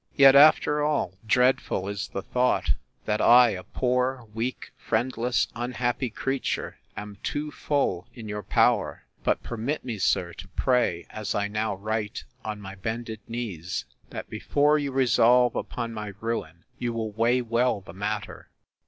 [0.15, 2.71] Yet, after all, dreadful is the thought,
[3.05, 9.03] that I, a poor, weak, friendless, unhappy creature, am too full in your power!
[9.23, 14.27] But permit me, sir, to pray, as I now write on my bended knees, That
[14.27, 18.49] before you resolve upon my ruin, you will weigh well the matter.